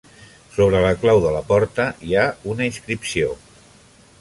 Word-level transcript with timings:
Sobre 0.53 0.79
la 0.85 0.93
clau 1.03 1.21
de 1.25 1.33
la 1.35 1.43
porta 1.51 1.85
hi 2.09 2.17
ha 2.21 2.25
una 2.55 2.67
inscripció. 2.71 3.29